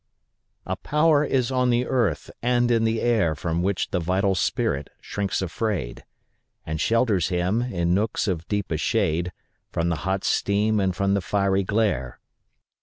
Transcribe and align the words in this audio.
A 0.65 0.75
power 0.77 1.23
is 1.23 1.51
on 1.51 1.69
the 1.69 1.85
earth 1.85 2.31
and 2.41 2.71
in 2.71 2.85
the 2.85 3.01
air 3.01 3.35
From 3.35 3.61
which 3.61 3.91
the 3.91 3.99
vital 3.99 4.33
spirit 4.33 4.89
shrinks 4.99 5.43
afraid, 5.43 6.05
And 6.65 6.81
shelters 6.81 7.27
him, 7.29 7.61
in 7.61 7.93
nooks 7.93 8.27
of 8.27 8.47
deepest 8.47 8.83
shade, 8.83 9.31
From 9.71 9.89
the 9.89 9.97
hot 9.97 10.23
steam 10.23 10.79
and 10.79 10.95
from 10.95 11.13
the 11.13 11.21
fiery 11.21 11.61
glare. 11.63 12.19